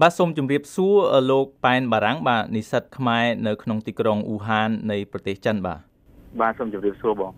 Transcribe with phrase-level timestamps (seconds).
[0.00, 0.96] បាទសូមជម្រាបសួរ
[1.30, 5.80] លោកប៉ែនបារាំងបាទនិស្សិតខ្មែរនៅក្នុងទីក្រុងអ៊ូហាននៃប្រទេសចិនបាទ
[6.40, 7.32] បាទសូមជម្រាបសួរបង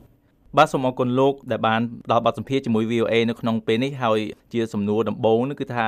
[0.56, 4.18] បាទសូមអរគុណលោកដែលបានផ្ដល់បទសម្ភាសន៍ជាមួយ VOA នៅក្នុងពេលនេះហើយ
[4.52, 5.86] ជាសំណួរដំបូងនោះគឺថា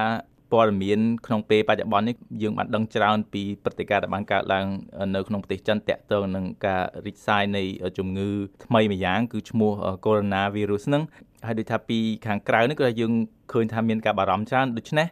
[0.53, 4.67] ព័ត៌មានក្នុងពេលបច្ចុប្បន្ននេះយើងបានដឹងច្រើនពីព្រឹត្តិការណ៍ដែលបានកើតឡើង
[5.15, 7.63] នៅក្នុងប្រទេសចិនតាក់ទងនឹងការរីកសាយនៃ
[7.99, 8.29] ជំងឺ
[8.65, 9.73] ថ្មីម្យ៉ាងគឺឈ្មោះ
[10.05, 11.03] Coronavirus ហ្នឹង
[11.47, 13.13] ហើយដូចថាពីខាងក្រៅនេះគឺយើង
[13.53, 15.09] ឃើញថាមានការបារម្ភច្រើនដូច្នេះ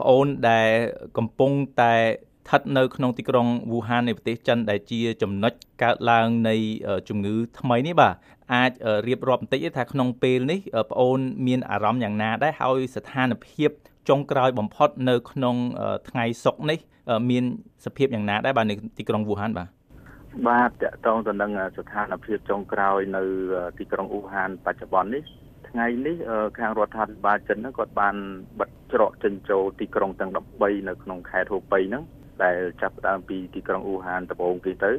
[0.00, 0.68] ប្អូនដែល
[1.18, 1.50] កំពុង
[1.82, 5.52] តែស្ថិតនៅក្នុងទីក្រុងវូហាននៃប្រទេសចិនដែលជាចំណុច
[5.82, 6.54] កើតឡើងនៃ
[7.08, 8.14] ជំងឺថ្មីនេះបាទ
[8.54, 8.72] អាច
[9.06, 10.60] រៀបរាប់បន្តិចថាក្នុងពេលនេះ
[10.90, 13.70] ប្អូនមានអារម្មណ៍យ៉ាងណាដែរហើយស្ថានភាព
[14.08, 15.56] ចុងក្រោយបំផុតនៅក្នុង
[16.08, 16.78] ថ្ងៃសុក្រនេះ
[17.30, 17.44] មាន
[17.84, 19.68] សភាពយ៉ាងណាដែរបាទនៅទីក្រុងវូហានបាទ
[20.48, 23.22] បាទតកតងទៅនឹងស្ថានភាពចុងក្រោយនៅ
[23.78, 25.22] ទីក្រុងអ៊ូហានបច្ចុប្បន្ននេះ
[25.68, 26.16] ថ្ងៃនេះ
[26.58, 28.14] ខាងរដ្ឋាភិបាលចិនហ្នឹងគាត់បាន
[28.58, 32.04] បិទ ច្រកចិញ្ចោទីក្រុងទាំង13នៅក្នុងខេត្តហូប៉ៃហ្នឹង
[32.44, 34.92] ដែលចាប់ផ្ដើមពីទីក្រុងអ៊ូហានដំបូងគេទៅ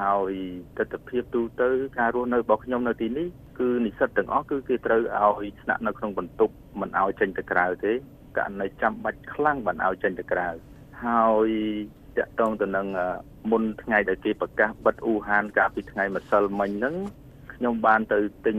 [0.00, 0.32] ហើយ
[0.78, 3.26] ទស្សនវិជ្ជាទូទៅការរស់នៅរបស់ខ្ញុំនៅទីនេះ
[3.58, 7.92] គឺនិស្សិតទាំងអស់គឺគេត្រូវឲ្យស្នាក់នៅក្នុងបន្ទប់មិនឲ្យចេញទៅក្រៅទេ
[8.36, 10.48] ករណីចាំបាច់ខ្លាំងបានឲ្យចេញទៅក្រៅ
[11.04, 11.48] ហើយ
[12.16, 12.86] តកតងទៅនឹង
[13.50, 16.94] មុនថ្ងៃដែលគេប្រកាសបិទអ៊ូហានកាលពីថ្ងៃម្សិលមិញហ្នឹង
[17.54, 18.58] ខ្ញុំបានទៅទិញ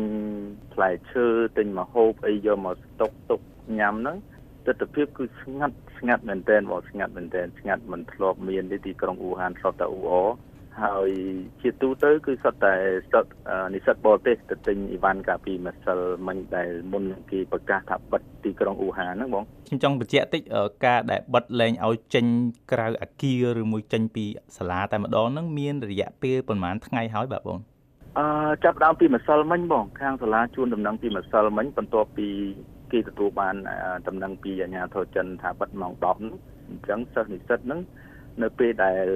[0.73, 1.26] ផ្លែឈើ
[1.58, 3.40] ទិញម្ហូបអីយកមកស្តុកទុក
[3.80, 4.17] ញ៉ាំហ្នឹង
[4.66, 10.14] ទស្សនវិជ្ជាគឺស្ងាត់ស្ងាត់មែនទែនបងស្ងាត់មែនទែនស្ងាត់មិនធ្លាប់មានទេទីក្រុងអ៊ូហានធ្លាប់តែអ៊ូអ
[10.84, 11.10] ហើយ
[11.62, 12.74] ជាទូទៅគឺសុទ្ធតែ
[13.12, 13.32] សុទ្ធ
[13.74, 20.42] និស្សិតបរទេសទៅទិញអីវ៉ាន់កាលពីម្សិលមិញដែលមុនគេប្រកាសថាបិទទីក្រុងអ៊ូហានហ្នឹងបងខ្ញុំចង់បញ្ជាក់តិច
[20.86, 22.26] ការដែលបិទលែងឲ្យចេញ
[22.72, 24.26] ក្រៅអាគារឬមួយចេញពី
[24.58, 27.60] សាលាតែម្ដងហ្នឹងមានរយៈពេលប្រហែលថ្ងៃហើយបាទបង
[28.20, 28.26] អឺ
[28.64, 32.28] ចាប់ដើមពីម្សិលមិញបងខាងសាលាជួនដំណឹងពីម្សិលមិញបន្ទាប់ពី
[32.92, 33.56] គេទទួលបាន
[34.08, 36.06] ដំណឹងពីអាជ្ញាធរចិនថាបិទម៉ោង10
[36.70, 37.82] អញ្ចឹងសិស្សនិស្សិតហ្នឹង
[38.44, 39.08] នៅពេលដែល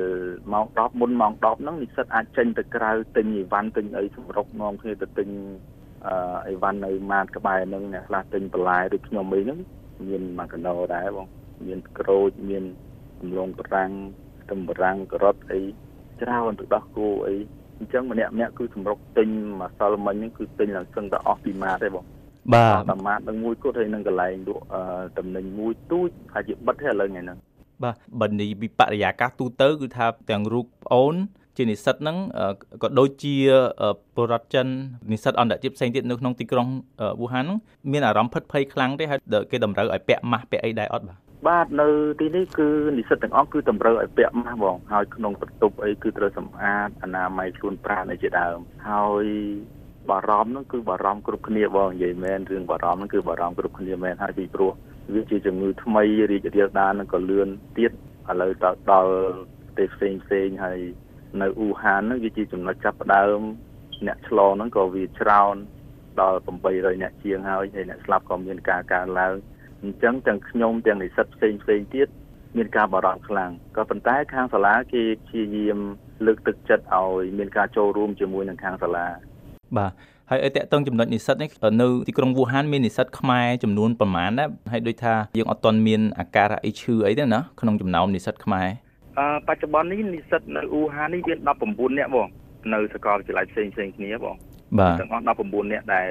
[0.53, 5.29] ម៉ោង10មុនម៉ោង10ហ្នឹងនិស្សិតអាចចេញទៅក្រៅទិញអីវ៉ាន់ទិញអីសម្រុកនាំគ្នាទៅទិញ
[6.07, 6.15] អឺ
[6.47, 9.59] អីវ៉ាន់នៅម៉ាតក្បែរហ្នឹងអ្នកខ្លះទិញបន្លែដូចខ្ញុំអីហ្នឹង
[10.07, 11.27] មានម៉ាកាណូដែរបង
[11.67, 12.63] មានក្រូចមាន
[13.21, 13.91] ដំឡូងបារាំង
[14.41, 15.61] ខ្ទឹមបារាំងការ៉ុតអី
[16.21, 17.35] ច្រើនទឹកដោះគោអី
[17.77, 19.29] អញ្ចឹងម្នាក់ម្នាក់គឺសម្រុកទិញ
[19.61, 22.05] ម្សិលមិញហ្នឹងគឺទិញឡើងសឹងតែអស់ពីម៉ាតទេបង
[22.51, 24.63] បាទតាម៉ាតនឹងមួយគត់ហើយនឹងកន្លែងលក់
[25.17, 27.37] តំណែងមួយទូចហើយជាបិទទេឥឡូវថ្ងៃហ្នឹង
[27.83, 31.15] បាទបើនិយាយពីបរិយាកាសទូទៅគឺថាទាំងរូបប្អូន
[31.57, 32.17] ជានិស្សិតហ្នឹង
[32.83, 33.35] ក៏ដូចជា
[34.15, 34.67] ពលរដ្ឋចិន
[35.11, 36.67] និស្សិតអន្តរជាតិផ្សេងទៀតនៅក្នុងទីក្រុង
[37.21, 37.57] វូហានហ្នឹង
[37.91, 39.19] មានអារម្មណ៍ភិតភ័យខ្លាំងទេហើយ
[39.51, 41.17] គេតម្រូវឲ្យពាក់ម៉ាស់ពាក់អីដែរអត់បាទ
[41.47, 41.87] បាទនៅ
[42.19, 42.67] ទីនេះគឺ
[42.97, 48.57] និស្សិតទាំងអស់គឺតម្រូវឲ្យពាក់ម៉ាស់បងហើយក្នុងបន្ទប់អីគឺត្រូវសម្អាតអនាម័យខ្លួនប្រាណអីជាដើម
[48.89, 49.25] ហើយ
[50.09, 54.71] បារម្ភហ្នឹងគឺបារម្ភគ្រប់គ្នាបងនិយាយមែនរឿងបារម្ភហ្នឹងគឺបារម្ភគ្រប់គ្នាមែនហើយពីព្រោះ
[55.13, 57.47] វាជាជំងឺថ្មីរីករាលដាលនឹងក៏លឿន
[57.77, 59.13] ទៀតឥឡូវដល់ដល់
[59.75, 60.79] ប្រទេសផ្សេងផ្សេងហើយ
[61.41, 63.39] នៅអ៊ូហានហ្នឹងវាជាចំណុចចាប់ផ្ដើម
[64.07, 65.55] អ្នកឆ្លងហ្នឹងក៏វាច្រើន
[66.21, 66.39] ដល់
[66.69, 69.33] 800អ្នកជាងហើយហើយអ្នកស្លាប់ក៏មានការកើនឡើង
[69.83, 72.07] អញ្ចឹងទាំងខ្ញុំទាំងនិស្សិតផ្សេងផ្សេងទៀត
[72.57, 75.77] មានការបារម្ភខ្លាំងក៏ប៉ុន្តែខាងសាលាគេព្យាយាម
[76.25, 79.07] លើកទឹកចិត្តឲ្យមានការចូលរួមជាមួយនឹងខាងសាលា
[79.77, 79.91] បាទ
[80.29, 81.49] ហើយឲ្យតកតងចំណុចនិស្សិតនេះ
[81.81, 88.67] នៅទីក្រុងវូហានមាននិស្សិតខ្មែរចំនួនប្រមាណដែរហើយដូចថាយើងអត់ទាន់មានអាការៈអីឈឺអីទេណាក្នុងចំណោមនិស្សិតខ្មែរ
[89.19, 91.39] អឺបច្ចុប្បន្ននេះនិស្សិតនៅអ៊ូហាននេះមាន
[91.69, 92.27] 19នាក់បង
[92.73, 94.35] នៅសាកលវិទ្យាល័យផ្សេងផ្សេងគ្នាបង
[94.79, 96.09] បាទទាំងអស់19នាក់ដែល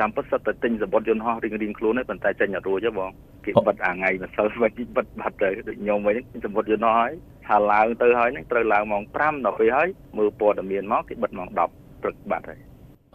[0.00, 3.10] តាមពិតសិតតែទិញសម្បត្តិយន្តហោះរៀងរៀងខ្លួនទេប៉ុន្តែចេញអត់រួចទេបង
[3.44, 7.12] គេបិទអាថ្ងៃម្សិលវិញបិទបាត់ទៅដូចខ្ញុំវិញសម្បត្តិយន្តហោះហើយ
[7.46, 9.88] ថាឡើងទៅហើយហ្នឹងត្រូវឡើងម៉ោង5ដល់ពេលហើយ
[10.18, 12.60] មើលព័ត៌មានមកគេបិទម៉ោង10ព្រឹកបាត់ហើយ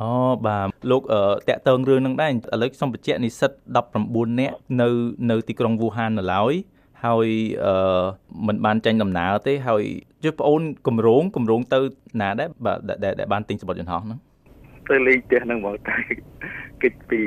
[0.02, 0.12] អូ
[0.48, 1.02] បាទលោក
[1.50, 3.52] តាក់ទងរឿងនឹងដែរឥឡូវខ្ញុំបញ្ជាក់និស្សិត
[3.96, 4.90] 19នាក់នៅ
[5.30, 6.54] នៅទីក្រុងវូហាននៅឡើយ
[7.06, 7.28] ហើយ
[7.66, 8.04] អឺ
[8.48, 9.84] มันបានចាញ់ដំណើរទេហើយ
[10.24, 11.80] ជិះប្អូនកម្រងកម្រងទៅ
[12.22, 14.20] ណាដែរបាទដែលបានទិញសម្បត្តិយន្តហោះហ្នឹង
[14.90, 15.98] ទៅលេងផ្ទះហ្នឹងមកតែ
[16.82, 17.20] គិតពី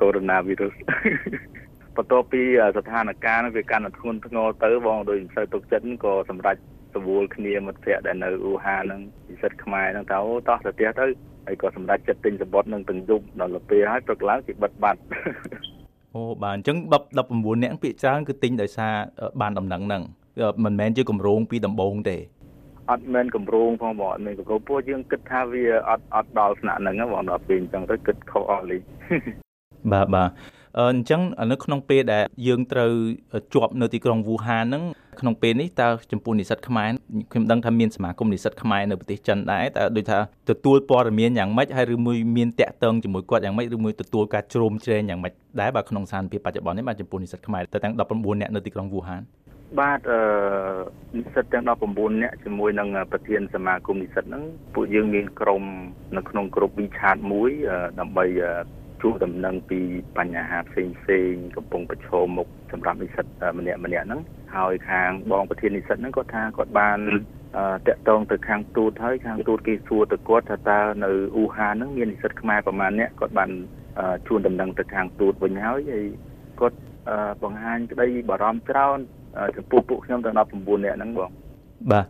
[0.00, 2.42] កូវីដ -19 បន្ទាប់ពី
[2.76, 6.56] ស្ថានភាពហ្នឹងវាកាន់តែធ្ងន់ធ្ងរទៅបងដោយមិនសូវទុកចិត្តក៏សម្រេច
[6.94, 11.06] សវល់គ្នាមិត្តភ័ក្តិដែលនៅអ៊ូហាហ្នឹងពិសិដ្ឋខ្មែរហ្នឹងទៅអូតោះទៅផ្ទះទៅ
[11.48, 15.00] ហើយក៏សម្រេចចិត្តទិញសម្បត្តិនឹងទាំងយប់ដល់ពេលហើយព្រឹកឡើងគេបិទបាត់
[16.14, 16.76] អូបាទអញ្ចឹង
[17.20, 18.92] 19នាក់ពាក្យច្រើនគឺទិញដោយសារ
[19.40, 20.02] បានដំណឹងហ្នឹង
[20.64, 22.16] មិនមែនជាកម្រងពីដំបូងទេ
[22.90, 28.78] អត់មែនកម្រងផងបងអត់មែនកម្រងពួកយើងគិតថាវាអត់អត់ដល់ស្នាក់ហ្នឹងបងដល់ពេលអញ្ចឹងទៅគិតខុសអស់លី
[29.92, 30.28] បាទបាទ
[30.78, 31.20] អញ្ចឹង
[31.52, 32.90] នៅក្នុងពេលដែលយើងត្រូវ
[33.54, 34.84] ជាប់នៅទីក្រុងវូហានហ្នឹង
[35.20, 36.90] ក្នុងពេលនេះតើចំពោះនិស្សិតខ្មែរ
[37.32, 40.18] ខ្ញុំដឹងថាមានសមាគមនិស្សិតខ្មែរនៅប្រទេសចិនដែរតើដូចថា
[40.50, 49.22] ទទួលព័ត៌មានយ៉ាងម៉េចហើយឬមួយមានតាក់ទងជាមួយគាត់យ៉ាងម៉េចឬមួយទទួលការជ្រោមជ្រែងយ៉ាងម៉េចដែរបាទក្នុងស្ថានភាពបច្ចុប្បន្ននេះបាទចំពោះនិស្សិតខ្មែរទៅទាំង19នាក់នៅទីក្រុងវូហាន
[49.80, 50.20] បាទអឺ
[51.16, 54.44] និស្សិតទាំង19នាក់ជាមួយនឹងប្រធានសមាគមនិស្សិតហ្នឹង
[54.74, 55.62] ពួកយើងមានក្រុម
[56.16, 57.50] នៅក្នុងក្រុម WeChat មួយ
[58.00, 58.24] ដើម្បី
[59.02, 59.80] ជួបដំណឹងពី
[60.18, 63.26] បញ្ហាផ្សេងផ្សេងកំពុងប្រឈមមុខសម្រាប់និស្សិត
[63.58, 64.20] ម្នាក់ម្នាក់ហ្នឹង
[64.56, 66.98] ហើយខាងបងប្រធាននិស្សិតហ្នឹងគាត់ថាគាត់បាន
[67.88, 73.50] តាក់ទងទៅខាងទូតហើយខាងទូតគេសួរទៅគាត់ថាតើនៅអ៊ូហានហ្នឹងមាននិស្សិតខ្មែរប្រមាណអ្នកគាត់បាន
[74.26, 76.04] ជួនដំណឹងទៅខាងទូតវិញហើយហើយ
[76.60, 76.78] គាត់
[77.42, 78.98] បង្ហាញក្តីបារម្ភច្រើន
[79.56, 81.30] ចំពោះពួកខ្ញុំទាំង19នាក់ហ្នឹងបង
[81.92, 82.04] បាទ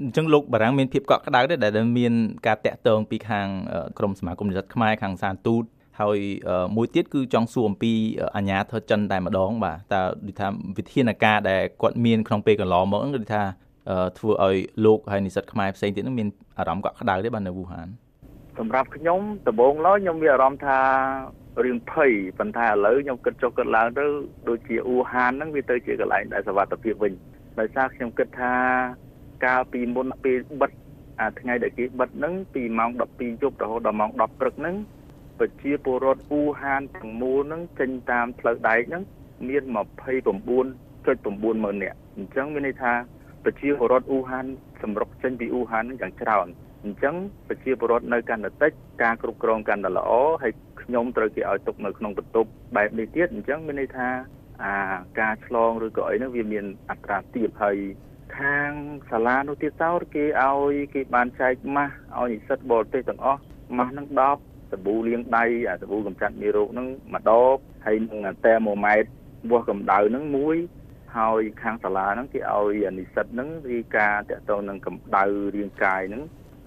[0.00, 2.12] អញ្ចឹងលោកបារាំងមានភាពកក់ក្ដៅដែរដែលមាន
[2.46, 3.48] ការតាក់ទងពីខាង
[3.98, 5.64] ក្រមសមាគមនិស្សិតខ្មែរខាងសានទូត
[6.00, 6.18] ហើយ
[6.76, 7.92] មួយទៀតគឺចង់សួរអំពី
[8.36, 10.48] អាញាធរចិនតែម្ដង បាទតើដូចថា
[10.78, 13.42] វិធានការដែលគាត់មានក្នុងពេលកន្លងមកហ្នឹងគឺថា
[14.18, 17.88] ធ្វើឲ្យលោកហើយនិស្សិតខ្មែរផ្សេងទៀតហ្នឹងមានអារម្មណ៍កក់ក្ដៅទេបាទនៅវូហាន
[18.58, 20.78] សម្រាប់ខ្ញុំដំបូងឡើយខ្ញុំមានអារម្មណ៍ថា
[21.64, 24.04] រឿងភ័យប៉ុន្តែឥឡូវខ្ញុំគិតចុះគិតឡើងទៅ
[24.48, 27.12] ដូចជាអ៊ូហានហ្នឹងវាទៅជាកន្លែងដែលសវត្ថភាពវិញ
[27.60, 28.52] ដោយសារខ្ញុំគិតថា
[29.44, 30.70] កាលពីមុនពេលបិទ
[31.20, 34.76] អាថ្ងៃដែលគេបិទហ្នឹងពីម៉ោង12យប់រហូតដល់ម៉ោង10ព្រឹកហ្នឹង
[35.38, 39.02] ប្រជាពលរដ្ឋអ៊ូហានទាំងមូលហ្នឹងចេញតាមផ្លូវដែកហ្នឹង
[39.48, 42.92] មាន29.9ម៉ឺននាក់អញ្ចឹងមានន័យថា
[43.44, 44.46] ប្រជាពលរដ្ឋអ៊ូហាន
[44.82, 46.46] សម្រុកចេញពីអ៊ូហានហ្នឹងយ៉ាងច្រើន
[46.84, 47.14] អញ្ចឹង
[47.48, 48.72] ប្រជាពលរដ្ឋនៅកាន់តែតិច
[49.02, 50.10] ការគ្រប់គ្រងកាន់តែល្អ
[50.42, 50.52] ហើយ
[50.82, 54.08] ខ្ញុំត្រូវគេឲ្យទុកនៅក្នុងបន្ទប់បែបនេះទៀតអញ្ចឹងមានន័យថា
[54.62, 54.74] អា
[55.20, 57.76] ការឆ្លងឬក៏អីហ្នឹងវាមានអត្រាទាបហើយ
[58.38, 58.70] ខាង
[59.10, 63.40] សាលានោះទៀតតោគេឲ្យគេបានចែកម៉ាស់ឲ្យនិស្សិតបរទេសទាំងអស់
[63.78, 64.06] ម៉ាស់ហ្នឹង
[64.36, 67.56] 10 សាប៊ូលាងដៃអាសាប៊ូកម្ចាត់មេរោគហ្នឹងមួយដប
[67.86, 69.10] ហើយនឹងតែ1ម៉ែត្រ
[69.50, 70.56] វាស់កម្ដៅហ្នឹងមួយ
[71.16, 75.24] ហើយខាងសាលាហ្នឹងគេឲ្យនិស្សិតហ្នឹងរីការតកតងនឹងកម្ដៅ
[75.56, 76.22] រាងកាយហ្នឹង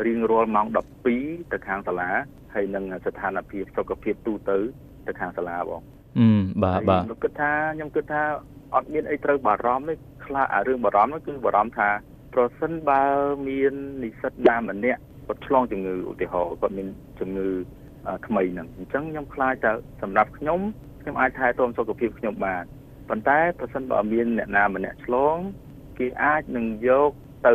[0.06, 0.68] រៀងរាល់ម៉ោង
[1.10, 2.10] 12ទៅខាងសាលា
[2.54, 4.58] ហើយនឹងស្ថានភាពសុខភាពទូទៅ
[5.08, 5.82] ទៅខាងសាលាបង
[6.20, 6.30] អឺ
[6.64, 8.24] បាទបាទខ្ញុំគិតថាខ្ញុំគិតថា
[8.76, 9.94] អត់មានអីត្រូវបារម្ភទេ
[10.26, 11.90] ខ្លះអារឿងបារម្ភនោះគឺបារម្ភថា
[12.34, 13.02] ប្រសិនបើ
[13.48, 16.88] មាននិស្សិតណាម្នាក់គាត់ឆ្លងជំងឺឧទាហរណ៍គាត់មាន
[17.20, 17.50] ជំងឺ
[18.28, 19.72] ថ្មីហ្នឹងអញ្ចឹងខ្ញុំខ្លាចថា
[20.02, 20.60] សម្រាប់ខ្ញុំ
[21.02, 22.64] ខ្ញុំអាចថែទាំសុខភាពខ្ញុំបាន
[23.10, 25.38] ប៉ុន្តែប្រសិនបើមានអ្នកណាម្នាក់ឆ្លង
[25.98, 27.12] គេអាចនឹងយក
[27.48, 27.54] ទៅ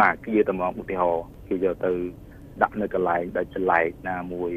[0.00, 1.92] មកគាទៅមកឧទាហរណ៍គេយកទៅ
[2.62, 4.50] ដាក់នៅកន្លែងដែលចលែកណាមួយ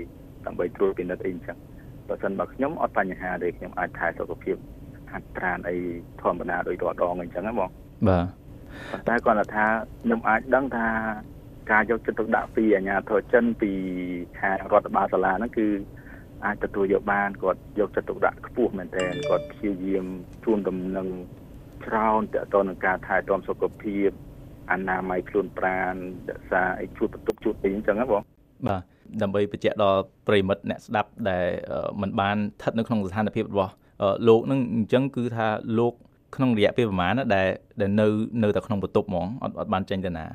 [0.45, 1.57] ដើម្បីត្រួតពិនិត្យអីអញ្ចឹង
[2.07, 4.55] បើសិនបើខ្ញុំអត់បញ្ហាទេខ្ញុំអាចថែសុខភាព
[5.11, 5.77] ហាត់ប្រាណអី
[6.21, 7.69] ធម្មតាដោយរាល់ដងអញ្ចឹងហ្នឹងបង
[8.09, 8.25] បាទ
[8.91, 9.65] ប៉ុន្តែគាត់ថា
[10.03, 10.87] ខ្ញុំអាចដឹងថា
[11.71, 13.71] ការយកចិត្តទុកដាក់ពីអាជ្ញាធរចិនពី
[14.39, 15.67] ខាងរដ្ឋបាលសាលាហ្នឹងគឺ
[16.45, 20.05] អាចទទួលយកបានគាត់យកចិត្តទុកដាក់ខ្ពស់មែនទែនគាត់ព្យាយាម
[20.43, 21.07] ជួនដំណឹង
[21.85, 24.09] ច្រើនតទៅនឹងការថែទាំសុខភាព
[24.71, 25.93] អនាម័យខ្លួនប្រាណ
[26.29, 28.21] រក្សាអីជួតបន្ទប់ជួតអីអញ្ចឹងណាបង
[28.67, 28.81] បាទ
[29.21, 31.45] ដើម្បីបញ្ជាក់ដល់ប្រិមិត្តអ្នកស្ដាប់ដែល
[32.01, 33.73] មិនបានស្ថិតនៅក្នុងស្ថានភាពរបស់
[34.27, 35.47] លោកនឹងអញ្ចឹងគឺថា
[35.79, 35.93] លោក
[36.35, 37.47] ក្នុងរយៈពេលប្រហែលណាដែល
[37.81, 38.07] ដែលនៅ
[38.43, 40.25] នៅតែក្នុងបន្ទប់ហ្មងអត់អត់បានចេញទៅណា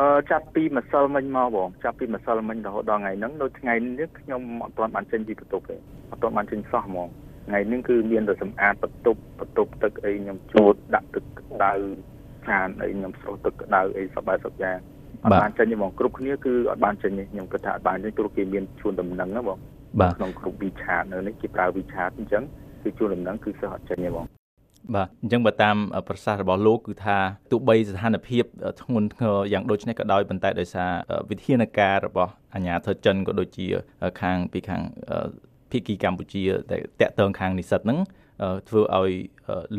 [0.00, 5.76] អឺចាប់ពីម្សិលមិញមកបងចាប់ពីម្សិលមិញរហូតដល់ថ្ងៃហ្នឹងនៅថ្ងៃនេះខ្ញុំអត់ទាន់បានចេញពីបន្ទប់ទេ
[6.10, 7.08] អត់ទាន់បានចេញសោះហ្មង
[7.46, 11.72] ថ្ងៃនេះគឺមានតែសម្អាតបន្ទប់បន្ទប់ទឹកអីខ្ញុំជួតដាក់ទឹកក្តៅ
[12.48, 14.78] ខានអីខ្ញុំស្រុះទឹកក្តៅអីសពបែបសពយ៉ាង
[15.24, 19.58] អត់បានចេញទេបងគ្រប់គ្នាគឺអត់បានចេញទេខ្ញុំគិតថាអត់បានទេព្រោះគេមានជួនដំណឹងណាបង
[20.16, 22.44] ក្នុងគ្រប់វិឆាតនៅនេះគេប្រើវិឆាតអញ្ចឹង
[22.82, 24.26] គឺជួនដំណឹងគឺសិស្សអត់ចេញទេបង
[24.94, 25.76] បាទអញ្ចឹងបើតាម
[26.08, 27.16] ប្រសាសន៍របស់លោកគឺថា
[27.50, 28.44] ទោះបីស្ថានភាព
[28.82, 30.90] ធ្ងន់ធ្ងរយ៉ាងដូចនេះក៏ដោយប៉ុន្តែដោយសារ
[31.30, 33.66] វិធានការរបស់អាជ្ញាធរចិនក៏ដូចជា
[34.20, 34.82] ខាងពីខាង
[35.70, 37.98] ភាគីកម្ពុជាដែលតាក់ទងខាងនិស្សិតហ្នឹង
[38.68, 39.12] ធ្វើឲ្យ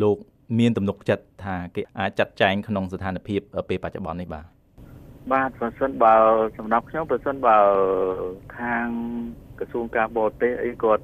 [0.01, 0.17] លោក
[0.59, 4.45] មានទំនុកចិត្តថាគេអាចចាត់ចែងក្នុងស្ថានភាពពេលបច្ចុប្បន្ននេះបាទ
[5.33, 6.15] បាទប្រសិនបើ
[6.57, 7.57] សម្រាប់ខ្ញុំប្រសិនបើ
[8.59, 8.88] ខាង
[9.59, 11.03] ក្រសួងការបរទេសអីគាត់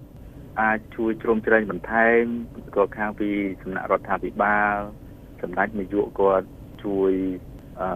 [0.59, 2.23] អាចជួយជ្រោមជ្រែងបន្ថែម
[2.75, 3.29] ក៏ខាងពី
[3.61, 4.75] សំណាក់រដ្ឋាភិបាល
[5.41, 6.47] សម្ដេចនាយកគាត់
[6.83, 7.11] ជួយ
[7.79, 7.89] អឺ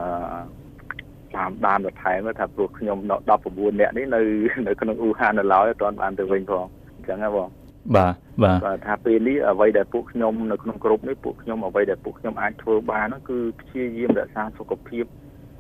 [1.36, 4.22] តាមដានបន្ថែមថាព្រោះខ្ញុំ19នាក់នេះនៅ
[4.68, 7.50] នៅក្នុងអ៊ូហាននៅឡើយអត់ទាន់បានទៅវិញផងអញ្ចឹងហ៎បង
[7.96, 15.06] បាទបាទគាត់ថាពេលនេះអ្វីដែលពួកខ្ញុំនៅក្នុងក្រុមនេះពួកខ្ញុំអ្វីដែលពួកខ្ញុំអាចធ្វើបាននោះគឺព្យាយាមរក្សាសុខភាព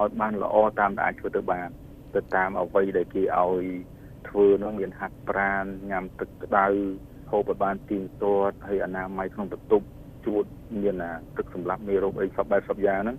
[0.01, 1.67] ឲ្យបានល្អតាមដែលអាចធ្វើទៅបាន
[2.15, 3.63] ទៅតាមអ្វីដែលគេឲ្យ
[4.29, 6.65] ធ្វើនោះមានហាត់ប្រាណញ៉ាំទឹកក្តៅ
[7.31, 9.85] ហូបឲ្យបានទៀងទាត់ហើយអនាម័យក្នុងបន្ទប់
[10.25, 10.45] ជួត
[10.81, 11.03] មាន
[11.37, 13.17] ទឹកសម្រាប់មេរោគអីសពបែបសពយ៉ាងហ្នឹង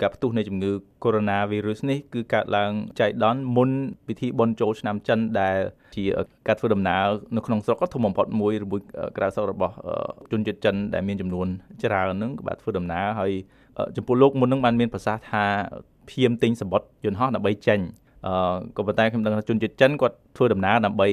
[0.00, 0.70] ការផ្ទុះនៃជំងឺ
[1.04, 3.70] Coronavirus នេះគឺកើតឡើងចៃដន្យមុន
[4.06, 5.56] ពិធីបុណ្យចូលឆ្នាំចិនដែល
[5.96, 6.04] ជា
[6.46, 7.04] ការធ្វើដំណើរ
[7.36, 8.80] នៅក្នុងស្រុកក៏ធំបំផុតមួយឬមួយ
[9.16, 9.74] ក្រៅស្រុករបស់
[10.32, 11.46] ជនជាតិចិនដែលមានចំនួន
[11.84, 13.32] ច្រើនហ្នឹងក៏បាទធ្វើដំណើរហើយ
[13.96, 15.44] ចំពោះលោកមុនហ្នឹងបានមានប្រសាសន៍ថា
[16.10, 17.80] ភៀមទិញសម្បត្តិយន្តហោះដើម្បីចេញ
[18.26, 21.08] អឺក៏ប៉ុន្តែខ្ញុំដឹងថាជនជាតិចិនគាត់ធ្វើដំណើរដើម្បី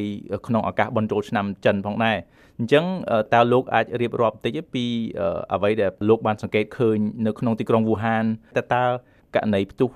[0.47, 2.17] ក្នុងឱកាសបុណ្យចូលឆ្នាំចិនផងដែរ
[2.59, 2.85] អញ្ចឹង
[3.33, 4.85] តើលោកអាចរៀបរាប់បន្តិចពី
[5.53, 8.25] អ្វីដែលលោកបានសង្កេតឃើញនៅក្នុងទីក្រុងវូហាន
[8.57, 8.83] តើតើ
[9.35, 9.89] ករណីផ្ទុះ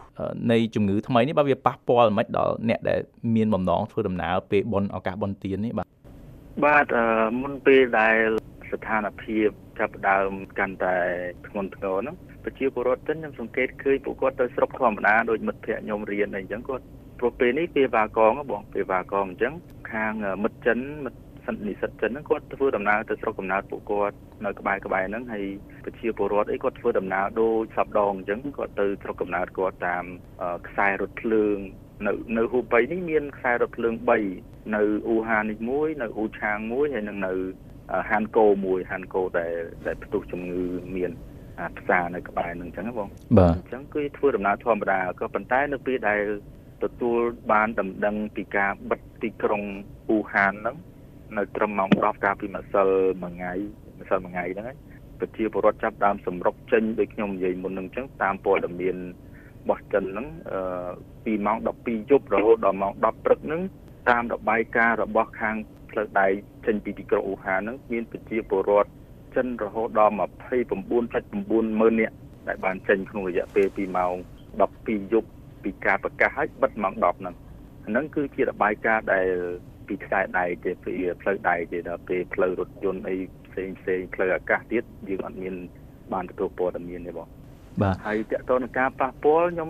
[0.52, 3.00] នៃជំងឺថ្មីនេះបើវាប៉ះពាល់មិនដល់អ្នកដែល
[3.36, 5.88] មានបំណងធ្វើដំណើរពេលបុណ្យឱកាសបុណ្យទាននេះបាទ
[6.66, 6.88] បាទ
[7.42, 8.18] មុនពេលដែល
[8.72, 10.98] ស្ថានភាពចាប់ដើមកាន់តែ
[11.48, 16.86] ធ្ងន់ធ្ងរហ្នឹងប្រជាពលរដ្ឋចិនខ្ញុំសង្កេតឃើញពួកគាត់ទៅស្រុកធម្មតាដូចមិត្តភ័ក្ដិខ្ញុំរៀនអីចឹងគាត់
[17.24, 19.54] ព្រោះពេលនេះពេលវ៉ាកងបងពេលវ៉ាកងអញ្ចឹង
[19.92, 20.14] ខាង
[20.44, 25.46] មិត្តចិនមិត្តសិទ្ធិនិស្សិតចិនហ្នឹងគាត់ធ្វើដំណើរទៅស្រុកកំណើតពួកគាត់នៅក្បែរក្បែរហ្នឹងហើយ
[25.86, 30.06] ប្រជាពលរដ្ឋអីគាត់ធ្វើដំណើរដូចសពដងអញ្ចឹងគាត់ទៅស្រុកកំណើតគាត់តាម
[30.68, 31.58] ខ្សែរថភ្លើង
[32.08, 33.94] នៅនៅហូបៃនេះមានខ្សែរថភ្លើង
[34.36, 37.34] 3នៅអ៊ូហាននេះមួយនៅអ៊ូឆាងមួយហើយនឹងនៅ
[38.10, 39.54] ហានកូមួយហានកូដែល
[39.88, 40.64] ដែលផ្ទុះជំងឺ
[40.96, 41.12] មាន
[41.78, 46.22] ផ្សារនៅក្បែរនឹងអញ្ចឹងបងបាទអញ្ចឹងគឺធ្វើដំណើរធម្មតាក៏ប៉ុន្តែនៅពេលដែល
[46.84, 47.20] ទទួល
[47.52, 49.64] បានដំណឹងពីការបិទទីក្រុង
[50.10, 50.78] អ៊ូហានហ្នឹង
[51.38, 52.88] នៅត្រឹមម៉ោង10កាលពីម្សិល
[53.24, 53.54] មួយថ្ងៃ
[54.00, 54.78] ម្សិលមួយថ្ងៃហ្នឹងហើយ
[55.20, 58.98] ប្រជាពលរដ្ឋចាប់ដើមសម្រុកចេញដូចខ្ញុំនិយាយមុនហ្នឹងអញ្ចឹងតាមព័ត៌មាន
[59.62, 60.90] របស់ចិនហ្នឹងអឺ
[61.26, 63.62] ពីម៉ោង12យប់រហូតដល់ម៉ោង10ព្រឹកហ្នឹង
[64.10, 65.56] តាមរបាយការណ៍របស់ខាង
[65.90, 66.32] ផ្លូវដែក
[66.66, 68.90] ចេញពីទីក្រុងអ៊ូហានហ្នឹងមានប្រជាពលរដ្ឋ
[69.36, 70.14] ចិនរហូតដល់
[70.76, 72.16] 29.9ម៉ឺននាក់
[72.48, 74.14] ដែលបានចេញក្នុងរយៈពេលពីម៉ោង
[74.64, 75.30] 12យប់
[75.64, 77.36] ពីការប្រកាសឲ្យបិទម៉ោង10ហ្នឹង
[77.88, 79.28] ហ្នឹងគឺជារបាយការណ៍ដែល
[79.88, 83.16] ពីខ្សែដែកទេពីផ្លូវដែកទេដល់ពេលផ្លូវរថយន្តអី
[83.48, 85.56] ផ្សេងផ្សេងផ្លូវអាកាសទៀតយើងអត់មាន
[86.14, 87.28] បានទទួលព័ត៌មានទេបង
[87.82, 89.70] បាទហើយតកតនការប៉ះពាល់ខ្ញុំ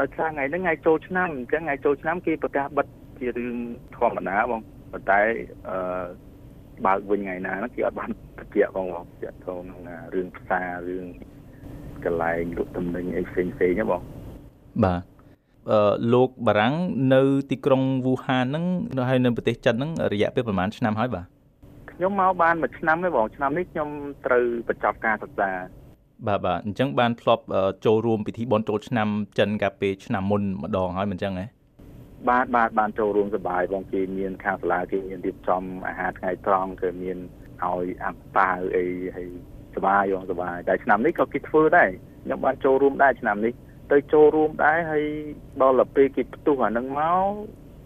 [0.00, 2.86] ដោយសារថ្ងៃហ្នឹងថ្ងៃចូលឆ្នាំអញ្ចឹងថ្ងៃចូលឆ្នាំគេប្រកាសបិទ
[3.18, 3.56] ជារឿង
[3.96, 4.60] ធម្មតាបង
[4.92, 5.20] ប៉ុន្តែ
[5.68, 6.06] អឺ
[6.86, 9.80] បើកវិញថ្ងៃណាហ្នឹងគេអត់បានបញ្ជាក់បងបងតកតននឹង
[10.14, 11.06] រឿងផ្សាររឿង
[12.04, 14.02] កន្លែងលក់ទំនិញអីផ្សេងផ្សេងហ្នឹងបង
[14.84, 15.02] បាទ
[16.12, 16.74] លោកបារាំង
[17.14, 18.64] នៅទីក្រុងវូហានហ្នឹង
[19.08, 21.26] ហើយនៅប្រទេសចិនហ្នឹងរយៈពេលប្រហែលឆ្នាំហើយបាទ
[21.92, 23.88] ខ្ញុំមកបានមួយឆ្នាំទេបងឆ្នាំនេះខ្ញុំ
[24.26, 25.50] ត្រូវបញ្ចប់ការសិក្សា
[26.28, 27.44] បាទបាទអញ្ចឹងបានធ្លាប់
[27.86, 29.08] ចូលរួមពិធីបុណ្យចូលឆ្នាំ
[29.38, 31.46] ចិនកាលពេលឆ្នាំមុនម្ដងហើយមិនអញ្ចឹងហ៎
[32.28, 37.18] បាទបាទបានចូលរួមសប្បាយបងគេមានខាងសាលាគេមានរៀបចំអាហារថ្ងៃត្រង់គឺមាន
[37.64, 39.28] ឲ្យអាំប៉ាវអីហើយ
[39.74, 41.90] សប្បាយបងសប្បាយតែឆ្នាំនេះក៏គេធ្វើដែរ
[42.24, 43.52] ខ្ញុំបានចូលរួមដែរឆ្នាំនេះ
[43.92, 45.04] ទៅចូលរួមដែរហើយ
[45.62, 47.24] ដល់ទៅពេលគេផ្ទុះអានឹងមក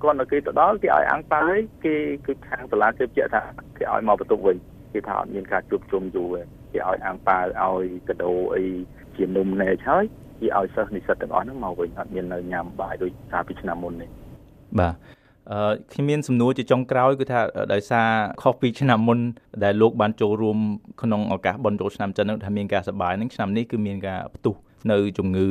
[0.03, 1.51] គាត់នៅគេទៅដល់គេឲ្យអាំងប៉ាវ
[1.85, 1.95] គេ
[2.27, 3.43] គឺខាងសាលាគេបញ្ជាក់ថា
[3.77, 4.57] គេឲ្យមកបន្ទប់វិញ
[4.93, 6.43] គេថាអត់មានការជួបជុំយូរទេ
[6.73, 8.65] គេឲ្យអាំងប៉ាវឲ្យកាដូអី
[9.17, 10.05] ជានំណែហើយ
[10.41, 14.11] គេឲ្យសិស្សនិស្សិតទាំងអស់ហ្នឹងមកវិញអត់មាននៅញ៉ាំបាយដូចកាលពីឆ្នាំមុននេះ
[14.81, 14.95] បាទ
[15.53, 17.41] អឺខ្ញុំមានសំណួរជាចុងក្រោយគឺថា
[17.73, 18.09] ដោយសារ
[18.43, 19.19] ខុសពីឆ្នាំមុន
[19.65, 20.59] ដែលលោកបានចូលរួម
[21.03, 24.55] ក្នុងឱកាសបុណ្យចូលឆ្នាំចិននោះថាមានការសប្បាយនឹងឆ្នាំនេះគឺមានការផ្ទុះ
[24.93, 25.47] នៅជំងឺ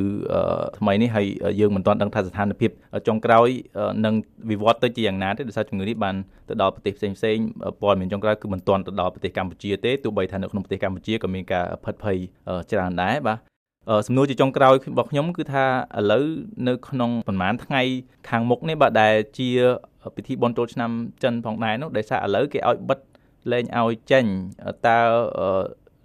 [0.78, 1.26] ថ្មីនេះហើយ
[1.60, 2.70] យើងមិនទាន់ដឹងថាស្ថានភាព
[3.08, 3.48] ចុងក្រោយ
[4.04, 4.14] នឹង
[4.50, 6.16] វិវត្តទៅជាយ៉ាងណាទេដោយសារជំងឺនេះបាន
[6.48, 7.36] ទៅដល់ប្រទេសផ្សេងផ្សេង
[7.82, 12.16] ព័ត៌មានចុងក្រោយគឺមិនទាន់ទៅដល់ប្រទេសកម្ពុជាទេទោះបីថានៅក្នុងប្រទេសកម្ពុជាក៏មានការផិតភ័យ
[12.70, 13.38] ច្រើនដែរបាទ
[14.06, 15.64] សំណួរជាចុងក្រោយរបស់ខ្ញុំគឺថា
[15.98, 16.24] ឥឡូវ
[16.68, 17.82] នៅក្នុងប្រហែលថ្ងៃ
[18.28, 19.48] ខាងមុខនេះបាទដែលជា
[20.16, 20.90] ពិធីបុណ្យចូលឆ្នាំ
[21.22, 22.98] ចិនផងដែរនោះដោយសារឥឡូវគេឲ្យបិទ
[23.52, 24.24] លែងឲ្យចេញ
[24.86, 24.98] តើ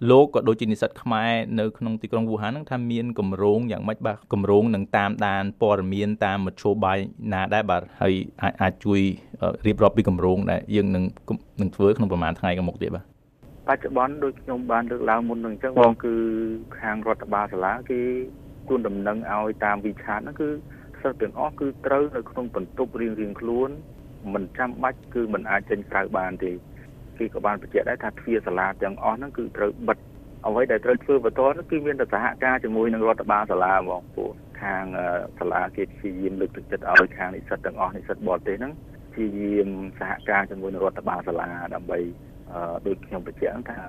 [0.08, 1.30] លោកក៏ដូចជានិស្សិតខ្មែរ
[1.60, 6.98] នៅក្នុងទីក្រុងវូហានហ្នឹងថាមានកម្រងយ៉ាងម៉េចបាទកម្រងនឹងតាមដានព័ត៌មានតាមមធ្យោបាយ
[7.32, 9.00] ណាដែរបាទហើយអាចអាចជួយ
[9.66, 11.04] រៀបរាប់ពីកម្រងដែលយើងនឹង
[11.60, 13.04] នឹងធ្វើក្នុងប្រហែលថ្ងៃខាងមុខទៀតបាទ
[13.68, 16.14] បច្ចុប្បន្នដូចខ្ញុំបានលើកឡើងមុននឹងអញ្ចឹងបងគឺ
[16.80, 18.00] ខាងរដ្ឋបាលសាលាគេ
[18.68, 20.48] ជូនដំណឹងឲ្យតាមវិឆាតហ្នឹងគឺ
[21.02, 23.70] សិស្សទាំងអស់គឺត្រូវនៅក្នុងបន្ទប់រៀងរៀងខ្លួន
[24.34, 26.50] មិនចាំបាច់គឺមិនអាចចេញក្រៅបានទេ
[27.20, 29.98] គេក៏បានបញ្ជាក់ដែរថាទ្វារសាលាទាំងអស់ហ្នឹងគឺត្រូវបិទ
[30.46, 34.84] អ្វីដែលត្រូវធ្វើបន្តនោះគឺមានតែសហការជាមួយនឹងរដ្ឋបាលសាលាបងពួកខាង
[35.38, 38.72] សាលាគេព្យាយាមលើកទឹកចិត្តឲ្យខាងនិស្សិតទាំងអស់និស្សិតបរទេសហ្នឹង
[39.12, 41.98] ព្យាយាមសហការជាមួយនឹងរដ្ឋបាលសាលាដើម្បី
[42.86, 43.80] ដូចខ្ញុំបញ្ជាក់ថា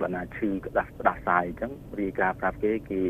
[0.00, 3.02] បើណាឈឺក្តាស់ក្តាស់សាយអញ្ចឹងរាយការណ៍ប្រាប់គេគេ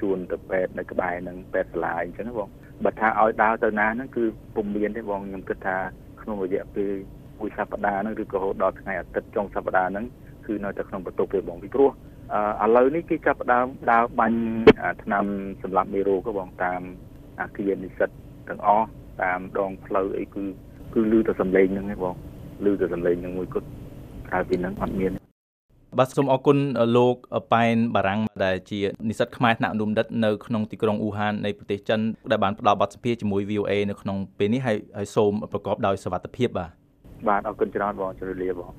[0.00, 2.48] ជួនទៅពេទ្យនៅក្បែរនឹងពេទ្យសាលាអញ្ចឹងបង
[2.84, 4.24] បើថាឲ្យដើរទៅណាហ្នឹងគឺ
[4.56, 5.76] ពុំមានទេបងខ្ញុំគិតថា
[6.22, 6.92] ក្នុងរយៈពេល
[7.40, 10.06] មួយសប្តាហ៍ហ្នឹងឬក៏រហូតដល់ថ្ងៃអាទិត្យចុងសប្តាហ៍ហ្នឹង
[10.46, 11.90] គឺនៅតែក្នុងបន្ទប់ទេបងពីព្រោះ
[12.64, 14.40] ឥឡូវនេះគេចាប់ផ្ដើមដើរបាញ់
[15.02, 15.24] ឆ្នាំ
[15.62, 16.80] សម្រាប់មេរោគបងតាម
[17.40, 18.08] អាគារនិស្សិត
[18.48, 18.86] ទាំងអស់
[19.22, 20.44] តាមដងផ្លូវអីគឺ
[20.94, 22.14] គឺលឺតែសំឡេងហ្នឹងឯងបង
[22.64, 23.68] លឺតែសំឡេងហ្នឹងមួយគត់
[24.28, 25.12] ក្រៅពីហ្នឹងអត់មាន
[25.98, 26.58] បាទសូមអរគុណ
[26.96, 27.16] លោក
[27.52, 36.79] ប៉ែនបារាំងដែលជានិស្សិតខ្មែរថ្នាក់អនុបណ្ឌិតនៅក្នុងទីក្រុងអ៊ូហាននៃប្រទេសចិនដែលបានផ្ដល់បទសម្ភាសន៍ជាមួយ VOA នៅក្នុងពេលនេះហើយសូមប្រកបដោយសុវត្ថិភាពបាទ
[37.28, 38.68] បាទអរគុណច្រើនបងជម្រាបលាបង